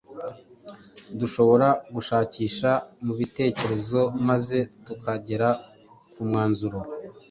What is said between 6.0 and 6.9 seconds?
ku mwanzuro